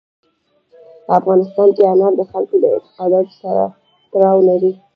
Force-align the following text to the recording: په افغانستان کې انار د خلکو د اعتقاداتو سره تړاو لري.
په 1.05 1.11
افغانستان 1.19 1.67
کې 1.75 1.83
انار 1.91 2.13
د 2.17 2.21
خلکو 2.31 2.55
د 2.63 2.65
اعتقاداتو 2.73 3.33
سره 3.43 3.63
تړاو 4.11 4.39
لري. 4.49 4.71